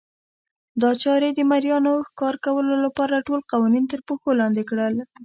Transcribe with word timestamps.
دا 0.81 0.91
چارې 1.03 1.29
د 1.33 1.39
مریانو 1.51 1.93
ښکار 2.07 2.35
کولو 2.45 2.75
لپاره 2.85 3.25
ټول 3.27 3.39
قوانین 3.51 3.85
ترپښو 3.91 4.29
لاندې 4.41 4.63
کړل. 4.69 4.93